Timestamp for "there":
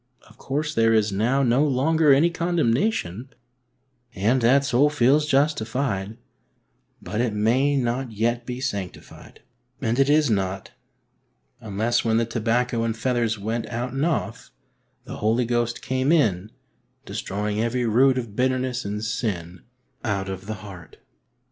0.73-0.95